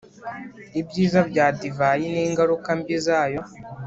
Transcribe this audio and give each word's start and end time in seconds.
Ibyiza 0.81 1.19
bya 1.29 1.47
divayi 1.59 2.05
n’ingaruka 2.13 2.69
mbi 2.79 2.95
zayo 3.05 3.41